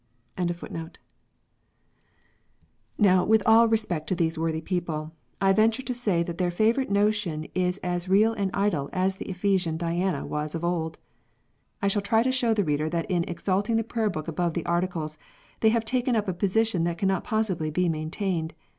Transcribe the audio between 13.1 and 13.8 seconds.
in exalting